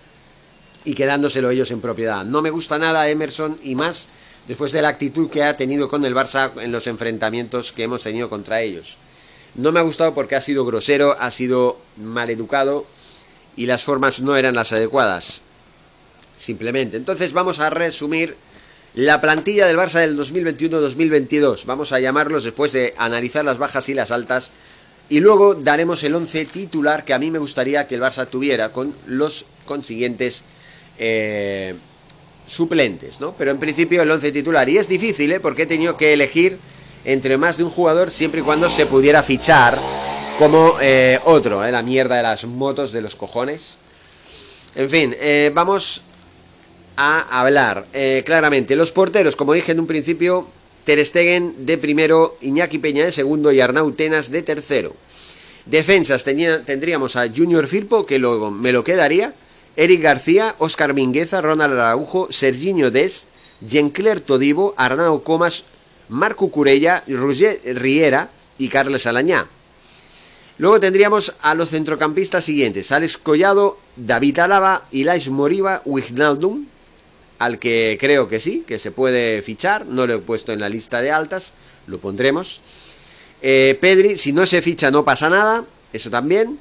y 0.84 0.94
quedándoselo 0.94 1.50
ellos 1.50 1.72
en 1.72 1.82
propiedad. 1.82 2.25
No 2.25 2.41
me 2.41 2.50
gusta 2.50 2.77
nada 2.77 3.10
Emerson 3.10 3.60
y 3.63 3.75
más 3.75 4.08
después 4.48 4.72
de 4.72 4.82
la 4.82 4.89
actitud 4.89 5.30
que 5.30 5.44
ha 5.44 5.58
tenido 5.58 5.89
con 5.89 6.06
el 6.06 6.15
Barça 6.15 6.51
en 6.62 6.72
los 6.72 6.88
enfrentamientos 6.88 7.72
que 7.72 7.84
hemos 7.84 8.03
tenido 8.03 8.30
contra 8.30 8.62
ellos. 8.62 8.98
No 9.56 9.72
me 9.72 9.80
ha 9.80 9.84
gustado 9.84 10.13
porque 10.13 10.36
ha 10.36 10.41
sido 10.41 10.65
grosero, 10.65 11.18
ha 11.20 11.32
sido 11.32 11.77
mal 11.98 12.30
educado 12.30 12.86
y 13.56 13.65
las 13.65 13.84
formas 13.84 14.22
no 14.22 14.36
eran 14.36 14.56
las 14.56 14.72
adecuadas. 14.72 15.41
Simplemente. 16.41 16.98
Entonces 16.98 17.33
vamos 17.33 17.60
a 17.60 17.69
resumir 17.69 18.36
la 18.95 19.21
plantilla 19.21 19.67
del 19.67 19.77
Barça 19.77 20.00
del 20.00 20.17
2021-2022. 20.17 21.65
Vamos 21.65 21.91
a 21.91 22.00
llamarlos 22.00 22.45
después 22.45 22.71
de 22.71 22.95
analizar 22.98 23.45
las 23.45 23.60
bajas 23.60 23.88
y 23.89 23.93
las 23.93 24.10
altas. 24.10 24.51
Y 25.07 25.19
luego 25.19 25.53
daremos 25.53 26.03
el 26.03 26.15
11 26.15 26.45
titular 26.45 27.05
que 27.05 27.13
a 27.13 27.19
mí 27.19 27.29
me 27.29 27.38
gustaría 27.38 27.88
que 27.88 27.93
el 27.93 28.01
Barça 28.01 28.27
tuviera 28.27 28.71
con 28.71 28.91
los 29.05 29.45
consiguientes 29.65 30.43
eh, 30.98 31.75
suplentes, 32.48 33.21
¿no? 33.21 33.36
Pero 33.38 33.51
en 33.51 33.60
principio 33.60 34.01
el 34.01 34.10
11 34.10 34.31
titular. 34.31 34.67
Y 34.67 34.79
es 34.79 34.88
difícil, 34.88 35.31
¿eh? 35.33 35.39
Porque 35.39 35.63
he 35.63 35.67
tenido 35.67 35.95
que 35.95 36.12
elegir 36.12 36.57
entre 37.05 37.38
más 37.38 37.57
de 37.57 37.65
un 37.65 37.69
jugador 37.69 38.10
siempre 38.10 38.41
y 38.41 38.43
cuando 38.43 38.67
se 38.67 38.88
pudiera 38.88 39.21
fichar 39.21 39.77
como 40.39 40.74
eh, 40.81 41.19
otro, 41.25 41.63
¿eh? 41.63 41.71
La 41.71 41.83
mierda 41.83 42.15
de 42.15 42.24
las 42.24 42.45
motos 42.45 42.91
de 42.93 43.01
los 43.01 43.15
cojones. 43.15 43.77
En 44.74 44.89
fin, 44.89 45.15
vamos 45.53 46.03
a 47.03 47.39
hablar 47.39 47.88
claramente. 48.25 48.75
Los 48.75 48.91
porteros, 48.91 49.36
como 49.36 49.53
dije 49.53 49.72
en 49.72 49.79
un 49.79 49.88
principio, 49.88 50.48
Ter 50.84 51.03
Stegen 51.05 51.65
de 51.65 51.77
primero, 51.77 52.38
Iñaki 52.41 52.77
Peña 52.77 53.05
de 53.05 53.12
segundo 53.12 53.51
y 53.51 53.60
Arnau 53.60 53.91
Tenas 53.91 54.29
de 54.29 54.43
tercero. 54.43 54.96
Defensas 55.65 56.24
tenía, 56.24 56.63
tendríamos 56.63 57.15
a 57.15 57.27
Junior 57.27 57.67
Firpo, 57.67 58.05
que 58.05 58.20
luego 58.20 58.51
me 58.51 58.72
lo 58.72 58.84
quedaría. 58.84 59.34
Eric 59.75 60.01
García, 60.01 60.55
Óscar 60.58 60.93
Mingueza, 60.93 61.41
Ronald 61.41 61.74
Araujo, 61.74 62.27
Serginho 62.29 62.91
Dest, 62.91 63.27
Jean-Claire 63.62 64.22
Todivo, 64.22 64.74
Arnau 64.77 65.24
Comas, 65.24 65.65
Marco 66.10 66.50
Curella, 66.51 67.03
Roger 67.08 67.62
Riera 67.63 68.29
y 68.58 68.67
Carles 68.67 69.08
Alañá. 69.08 69.48
Luego 70.58 70.79
tendríamos 70.79 71.36
a 71.41 71.55
los 71.55 71.70
centrocampistas 71.70 72.43
siguientes: 72.43 72.91
Alex 72.91 73.17
Collado, 73.17 73.79
David 73.96 74.39
Álava, 74.39 74.86
Ilais 74.91 75.29
Moriba, 75.29 75.81
Wijnaldum, 75.86 76.65
al 77.41 77.57
que 77.57 77.98
creo 78.00 78.29
que 78.29 78.39
sí, 78.39 78.63
que 78.67 78.77
se 78.77 78.91
puede 78.91 79.41
fichar. 79.41 79.88
No 79.88 80.05
lo 80.05 80.13
he 80.13 80.19
puesto 80.19 80.53
en 80.53 80.60
la 80.60 80.69
lista 80.69 81.01
de 81.01 81.10
altas, 81.10 81.55
lo 81.88 81.98
pondremos. 81.98 82.62
Eh, 83.41 83.75
Pedri, 83.81 84.15
si 84.15 84.31
no 84.31 84.45
se 84.45 84.62
ficha 84.62 84.91
no 84.91 85.03
pasa 85.03 85.27
nada, 85.27 85.65
eso 85.91 86.12
también 86.12 86.60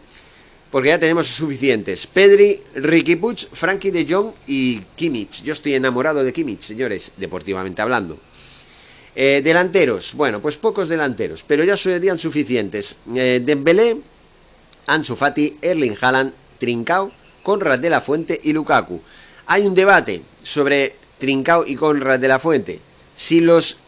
porque 0.71 0.89
ya 0.89 0.99
tenemos 0.99 1.27
suficientes. 1.27 2.07
Pedri, 2.07 2.63
Ricky 2.77 3.17
Puig, 3.17 3.39
Frankie 3.39 3.91
de 3.91 4.07
Jong 4.09 4.33
y 4.47 4.81
Kimmich. 4.97 5.43
Yo 5.43 5.53
estoy 5.53 5.75
enamorado 5.75 6.25
de 6.25 6.33
Kimmich, 6.33 6.63
señores, 6.63 7.13
deportivamente 7.19 7.83
hablando. 7.83 8.19
Eh, 9.15 9.43
delanteros, 9.45 10.15
bueno, 10.15 10.41
pues 10.41 10.57
pocos 10.57 10.89
delanteros, 10.89 11.45
pero 11.47 11.63
ya 11.63 11.77
serían 11.77 12.19
suficientes. 12.19 12.97
Eh, 13.15 13.43
Dembélé, 13.45 13.99
Ansu 14.87 15.15
Fati, 15.15 15.59
Erling 15.61 15.97
Haaland, 16.01 16.33
Trincao, 16.59 17.13
Conrad 17.43 17.81
de 17.81 17.91
la 17.91 18.01
Fuente 18.01 18.41
y 18.43 18.55
Lukaku. 18.55 19.03
Hay 19.53 19.67
un 19.67 19.75
debate 19.75 20.23
sobre 20.45 20.95
Trincao 21.19 21.67
y 21.67 21.75
Conrad 21.75 22.21
de 22.21 22.29
la 22.29 22.39
Fuente. 22.39 22.79
Si 23.17 23.41
los 23.41 23.79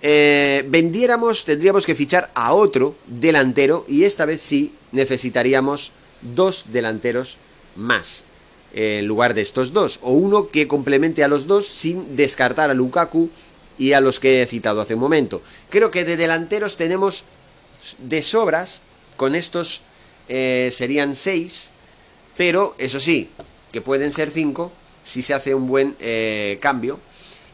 eh, 0.00 0.64
vendiéramos, 0.68 1.44
tendríamos 1.44 1.84
que 1.86 1.96
fichar 1.96 2.30
a 2.34 2.52
otro 2.52 2.94
delantero 3.08 3.84
y 3.88 4.04
esta 4.04 4.26
vez 4.26 4.40
sí 4.40 4.72
necesitaríamos 4.92 5.90
dos 6.20 6.66
delanteros 6.68 7.38
más 7.74 8.22
en 8.74 9.08
lugar 9.08 9.34
de 9.34 9.42
estos 9.42 9.72
dos, 9.72 9.98
o 10.02 10.12
uno 10.12 10.50
que 10.50 10.68
complemente 10.68 11.24
a 11.24 11.28
los 11.28 11.48
dos 11.48 11.66
sin 11.66 12.14
descartar 12.14 12.70
a 12.70 12.74
Lukaku 12.74 13.28
y 13.78 13.94
a 13.94 14.00
los 14.00 14.20
que 14.20 14.40
he 14.40 14.46
citado 14.46 14.80
hace 14.80 14.94
un 14.94 15.00
momento. 15.00 15.42
Creo 15.68 15.90
que 15.90 16.04
de 16.04 16.16
delanteros 16.16 16.76
tenemos 16.76 17.24
de 17.98 18.22
sobras, 18.22 18.82
con 19.16 19.34
estos 19.34 19.82
eh, 20.28 20.70
serían 20.72 21.16
seis, 21.16 21.72
pero 22.36 22.76
eso 22.78 23.00
sí, 23.00 23.30
que 23.72 23.80
pueden 23.80 24.12
ser 24.12 24.30
cinco 24.30 24.70
si 25.02 25.22
se 25.22 25.34
hace 25.34 25.54
un 25.54 25.66
buen 25.66 25.96
eh, 26.00 26.58
cambio, 26.60 27.00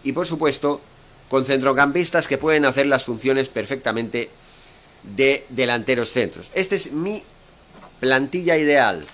y 0.05 0.12
por 0.12 0.26
supuesto 0.26 0.81
con 1.28 1.45
centrocampistas 1.45 2.26
que 2.26 2.38
pueden 2.38 2.64
hacer 2.64 2.87
las 2.87 3.05
funciones 3.05 3.49
perfectamente 3.49 4.31
de 5.17 5.45
delanteros 5.50 6.11
centros. 6.11 6.50
Este 6.55 6.76
es 6.76 6.93
mi 6.93 7.23
plantilla 8.00 8.57
ideal. 8.57 9.05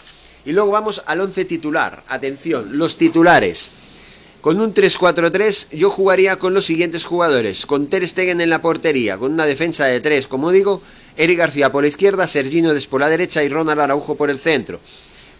Y 0.44 0.52
luego 0.52 0.70
vamos 0.70 1.02
al 1.06 1.20
11 1.20 1.44
titular. 1.46 2.02
Atención, 2.08 2.78
los 2.78 2.96
titulares. 2.96 3.72
Con 4.40 4.60
un 4.60 4.74
3-4-3 4.74 5.70
yo 5.70 5.88
jugaría 5.88 6.36
con 6.36 6.52
los 6.52 6.66
siguientes 6.66 7.04
jugadores. 7.06 7.64
Con 7.64 7.86
Ter 7.86 8.06
Stegen 8.06 8.42
en 8.42 8.50
la 8.50 8.60
portería, 8.60 9.16
con 9.16 9.32
una 9.32 9.46
defensa 9.46 9.86
de 9.86 10.00
3, 10.00 10.26
como 10.26 10.50
digo, 10.50 10.82
Eric 11.16 11.38
García 11.38 11.72
por 11.72 11.82
la 11.82 11.88
izquierda, 11.88 12.26
Sergino 12.26 12.74
Des 12.74 12.86
por 12.86 13.00
la 13.00 13.08
derecha 13.08 13.42
y 13.42 13.48
Ronald 13.48 13.80
Araujo 13.80 14.16
por 14.16 14.28
el 14.28 14.38
centro. 14.38 14.80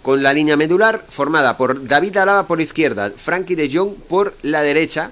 Con 0.05 0.23
la 0.23 0.35
línea 0.35 0.59
medular 0.59 1.03
formada 1.09 1.57
por 1.57 1.89
David 1.89 2.19
Alaba 2.19 2.47
por 2.47 2.61
izquierda, 2.61 3.11
Frankie 3.17 3.55
de 3.55 3.71
Jong 3.73 3.95
por 4.07 4.37
la 4.43 4.61
derecha 4.61 5.11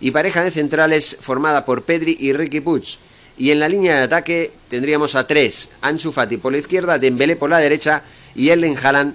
y 0.00 0.10
pareja 0.10 0.44
de 0.44 0.50
centrales 0.50 1.16
formada 1.18 1.64
por 1.64 1.84
Pedri 1.84 2.14
y 2.20 2.34
Ricky 2.34 2.60
Puig. 2.60 2.98
Y 3.38 3.52
en 3.52 3.58
la 3.58 3.70
línea 3.70 3.96
de 3.96 4.02
ataque 4.02 4.52
tendríamos 4.68 5.14
a 5.14 5.26
tres, 5.26 5.70
Ansu 5.80 6.12
Fati 6.12 6.36
por 6.36 6.52
la 6.52 6.58
izquierda, 6.58 6.98
Dembélé 6.98 7.36
por 7.36 7.48
la 7.48 7.56
derecha 7.56 8.02
y 8.34 8.50
Erling 8.50 8.76
Haaland 8.76 9.14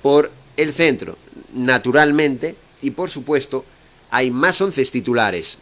por 0.00 0.30
el 0.56 0.72
centro. 0.72 1.18
Naturalmente, 1.52 2.56
y 2.80 2.92
por 2.92 3.10
supuesto, 3.10 3.66
hay 4.10 4.30
más 4.30 4.58
once 4.62 4.82
titulares 4.86 5.58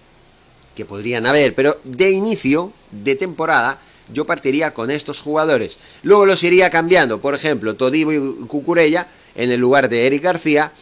que 0.76 0.84
podrían 0.84 1.26
haber, 1.26 1.56
pero 1.56 1.80
de 1.82 2.12
inicio 2.12 2.72
de 2.92 3.16
temporada 3.16 3.80
yo 4.12 4.24
partiría 4.26 4.74
con 4.74 4.90
estos 4.90 5.20
jugadores. 5.20 5.78
Luego 6.02 6.26
los 6.26 6.42
iría 6.42 6.70
cambiando, 6.70 7.20
por 7.20 7.34
ejemplo, 7.34 7.76
Todibo 7.76 8.12
y 8.12 8.46
Cucurella 8.46 9.06
en 9.34 9.50
el 9.50 9.60
lugar 9.60 9.88
de 9.88 10.06
Eric 10.06 10.22
García, 10.22 10.72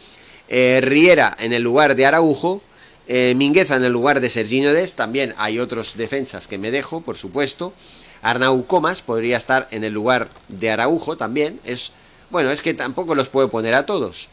eh, 0.47 0.79
Riera 0.83 1.35
en 1.39 1.53
el 1.53 1.63
lugar 1.63 1.95
de 1.95 2.05
Araujo, 2.05 2.61
eh, 3.07 3.33
Mingueza 3.35 3.75
en 3.75 3.83
el 3.83 3.91
lugar 3.91 4.19
de 4.21 4.29
Serginho 4.29 4.73
Des, 4.73 4.95
también 4.95 5.33
hay 5.37 5.59
otros 5.59 5.97
defensas 5.97 6.47
que 6.47 6.57
me 6.57 6.71
dejo, 6.71 7.01
por 7.01 7.17
supuesto. 7.17 7.73
Arnau 8.21 8.65
Comas 8.65 9.01
podría 9.01 9.37
estar 9.37 9.67
en 9.71 9.83
el 9.83 9.93
lugar 9.93 10.29
de 10.47 10.69
Araujo 10.69 11.17
también. 11.17 11.59
Es, 11.65 11.93
bueno, 12.29 12.51
es 12.51 12.61
que 12.61 12.73
tampoco 12.73 13.15
los 13.15 13.29
puedo 13.29 13.49
poner 13.49 13.73
a 13.73 13.85
todos, 13.85 14.29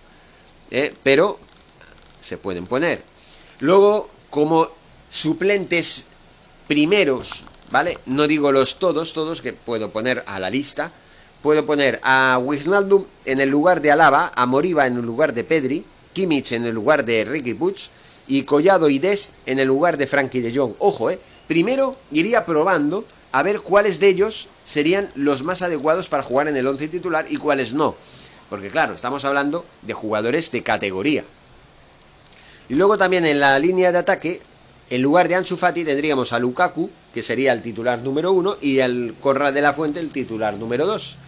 eh, 0.70 0.94
pero 1.02 1.38
se 2.20 2.36
pueden 2.36 2.66
poner. 2.66 3.02
Luego, 3.60 4.10
como 4.30 4.68
suplentes 5.10 6.06
primeros, 6.66 7.44
¿vale? 7.70 7.98
No 8.06 8.26
digo 8.26 8.52
los 8.52 8.78
todos, 8.78 9.12
todos 9.12 9.42
que 9.42 9.52
puedo 9.52 9.90
poner 9.90 10.24
a 10.26 10.38
la 10.38 10.50
lista. 10.50 10.92
Puedo 11.42 11.64
poner 11.66 12.00
a 12.02 12.38
Wijnaldum 12.42 13.04
en 13.24 13.40
el 13.40 13.48
lugar 13.48 13.80
de 13.80 13.92
Alaba, 13.92 14.32
a 14.34 14.46
Moriba 14.46 14.86
en 14.86 14.96
el 14.96 15.06
lugar 15.06 15.32
de 15.34 15.44
Pedri, 15.44 15.84
Kimmich 16.12 16.52
en 16.52 16.66
el 16.66 16.74
lugar 16.74 17.04
de 17.04 17.24
Ricky 17.24 17.54
Puig, 17.54 17.76
y 18.26 18.42
Collado 18.42 18.88
y 18.88 18.98
Dest 18.98 19.34
en 19.46 19.58
el 19.58 19.68
lugar 19.68 19.96
de 19.96 20.06
Frankie 20.06 20.40
de 20.40 20.54
Jong. 20.54 20.74
Ojo, 20.78 21.10
eh. 21.10 21.18
Primero 21.46 21.96
iría 22.12 22.44
probando 22.44 23.04
a 23.32 23.42
ver 23.42 23.60
cuáles 23.60 24.00
de 24.00 24.08
ellos 24.08 24.48
serían 24.64 25.10
los 25.14 25.42
más 25.42 25.62
adecuados 25.62 26.08
para 26.08 26.22
jugar 26.22 26.48
en 26.48 26.56
el 26.56 26.66
11 26.66 26.88
titular 26.88 27.26
y 27.28 27.36
cuáles 27.36 27.72
no. 27.72 27.96
Porque 28.50 28.68
claro, 28.68 28.94
estamos 28.94 29.24
hablando 29.24 29.64
de 29.82 29.94
jugadores 29.94 30.50
de 30.50 30.62
categoría. 30.62 31.24
Y 32.68 32.74
luego 32.74 32.98
también 32.98 33.24
en 33.24 33.40
la 33.40 33.58
línea 33.58 33.92
de 33.92 33.98
ataque, 33.98 34.40
en 34.90 35.02
lugar 35.02 35.28
de 35.28 35.34
Ansu 35.34 35.56
Fati 35.56 35.84
tendríamos 35.84 36.32
a 36.32 36.38
Lukaku, 36.38 36.90
que 37.12 37.22
sería 37.22 37.52
el 37.52 37.62
titular 37.62 38.00
número 38.02 38.32
uno, 38.32 38.56
y 38.60 38.80
al 38.80 39.14
Corral 39.20 39.52
de 39.52 39.60
la 39.60 39.72
Fuente 39.72 40.00
el 40.00 40.10
titular 40.10 40.54
número 40.54 40.86
dos. 40.86 41.18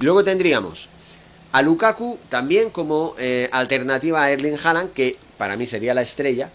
Luego 0.00 0.24
tendríamos 0.24 0.88
a 1.52 1.62
Lukaku 1.62 2.18
también 2.28 2.70
como 2.70 3.14
eh, 3.18 3.48
alternativa 3.52 4.22
a 4.22 4.30
Erling 4.30 4.58
Haaland, 4.62 4.92
que 4.92 5.16
para 5.38 5.56
mí 5.56 5.66
sería 5.66 5.94
la 5.94 6.02
estrella, 6.02 6.50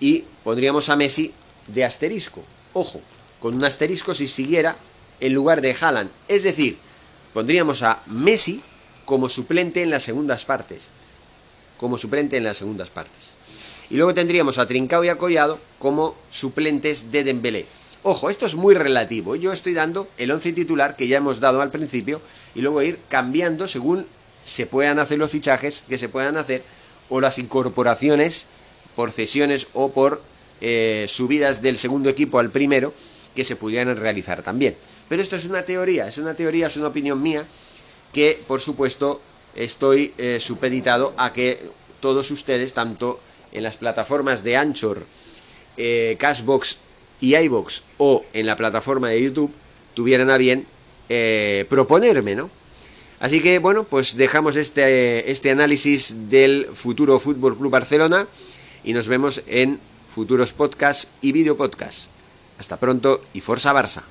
y 0.00 0.24
pondríamos 0.42 0.88
a 0.88 0.96
Messi 0.96 1.32
de 1.68 1.84
asterisco. 1.84 2.42
Ojo, 2.72 3.00
con 3.40 3.54
un 3.54 3.64
asterisco 3.64 4.14
si 4.14 4.26
siguiera 4.26 4.76
en 5.20 5.32
lugar 5.32 5.60
de 5.60 5.76
Haaland. 5.80 6.10
Es 6.26 6.42
decir, 6.42 6.76
pondríamos 7.32 7.82
a 7.82 8.02
Messi 8.06 8.60
como 9.04 9.28
suplente 9.28 9.82
en 9.82 9.90
las 9.90 10.02
segundas 10.02 10.44
partes. 10.44 10.90
Como 11.78 11.98
suplente 11.98 12.36
en 12.36 12.44
las 12.44 12.56
segundas 12.56 12.90
partes. 12.90 13.34
Y 13.90 13.96
luego 13.96 14.14
tendríamos 14.14 14.58
a 14.58 14.66
Trincao 14.66 15.04
y 15.04 15.08
a 15.08 15.18
Collado 15.18 15.58
como 15.78 16.14
suplentes 16.30 17.12
de 17.12 17.24
Dembélé. 17.24 17.66
Ojo, 18.02 18.28
esto 18.28 18.46
es 18.46 18.54
muy 18.54 18.74
relativo. 18.74 19.36
Yo 19.36 19.52
estoy 19.52 19.72
dando 19.72 20.08
el 20.18 20.30
once 20.30 20.52
titular 20.52 20.96
que 20.96 21.08
ya 21.08 21.18
hemos 21.18 21.40
dado 21.40 21.62
al 21.62 21.70
principio 21.70 22.20
y 22.54 22.60
luego 22.60 22.82
ir 22.82 22.98
cambiando 23.08 23.66
según 23.66 24.06
se 24.44 24.66
puedan 24.66 24.98
hacer 24.98 25.18
los 25.18 25.30
fichajes 25.30 25.82
que 25.88 25.96
se 25.96 26.08
puedan 26.08 26.36
hacer 26.36 26.62
o 27.08 27.20
las 27.20 27.38
incorporaciones 27.38 28.46
por 28.94 29.10
cesiones 29.10 29.68
o 29.72 29.90
por 29.90 30.22
eh, 30.60 31.06
subidas 31.08 31.62
del 31.62 31.78
segundo 31.78 32.10
equipo 32.10 32.38
al 32.38 32.50
primero 32.50 32.92
que 33.34 33.44
se 33.44 33.56
pudieran 33.56 33.96
realizar 33.96 34.42
también. 34.42 34.76
Pero 35.08 35.22
esto 35.22 35.36
es 35.36 35.46
una 35.46 35.62
teoría, 35.62 36.06
es 36.06 36.18
una 36.18 36.34
teoría, 36.34 36.66
es 36.66 36.76
una 36.76 36.88
opinión 36.88 37.22
mía 37.22 37.44
que 38.12 38.40
por 38.46 38.60
supuesto 38.60 39.20
estoy 39.54 40.12
eh, 40.18 40.38
supeditado 40.40 41.14
a 41.16 41.32
que 41.32 41.58
todos 42.00 42.30
ustedes, 42.30 42.74
tanto 42.74 43.18
en 43.54 43.62
las 43.62 43.76
plataformas 43.76 44.44
de 44.44 44.56
Anchor, 44.56 45.04
eh, 45.76 46.16
Cashbox 46.18 46.78
y 47.20 47.36
iBox 47.36 47.84
o 47.98 48.24
en 48.32 48.46
la 48.46 48.56
plataforma 48.56 49.08
de 49.08 49.22
YouTube 49.22 49.52
tuvieran 49.94 50.28
a 50.30 50.36
bien 50.36 50.66
eh, 51.08 51.64
proponerme, 51.68 52.34
¿no? 52.34 52.50
Así 53.20 53.40
que 53.40 53.58
bueno, 53.58 53.84
pues 53.84 54.16
dejamos 54.16 54.56
este, 54.56 55.30
este 55.30 55.50
análisis 55.50 56.28
del 56.28 56.66
futuro 56.74 57.18
Fútbol 57.18 57.56
Club 57.56 57.70
Barcelona 57.70 58.26
y 58.82 58.92
nos 58.92 59.08
vemos 59.08 59.42
en 59.46 59.78
futuros 60.10 60.52
podcasts 60.52 61.10
y 61.22 61.32
video 61.32 61.56
podcasts. 61.56 62.10
Hasta 62.58 62.76
pronto 62.76 63.22
y 63.32 63.40
Forza 63.40 63.72
Barça. 63.72 64.02